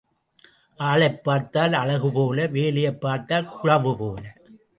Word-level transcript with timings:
ஆளைப் 0.79 1.23
பார்த்தால் 1.23 1.71
அழகுபோல 1.71 2.49
வேலையைப் 2.49 3.01
பார்த்தால் 3.01 3.49
குழவு 3.63 3.95
போல. 3.97 4.35